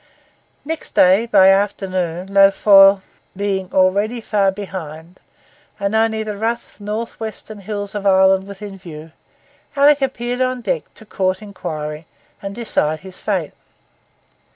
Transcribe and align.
Next 0.65 0.95
day 0.95 1.27
by 1.27 1.49
afternoon, 1.49 2.33
Lough 2.33 2.49
Foyle 2.49 3.03
being 3.37 3.71
already 3.71 4.19
far 4.19 4.49
behind, 4.49 5.19
and 5.79 5.93
only 5.93 6.23
the 6.23 6.37
rough 6.39 6.79
north 6.81 7.19
western 7.19 7.59
hills 7.59 7.93
of 7.93 8.07
Ireland 8.07 8.47
within 8.47 8.79
view, 8.79 9.11
Alick 9.77 10.01
appeared 10.01 10.41
on 10.41 10.61
deck 10.61 10.91
to 10.95 11.05
court 11.05 11.43
inquiry 11.43 12.07
and 12.41 12.55
decide 12.55 13.01
his 13.01 13.19
fate. 13.19 13.53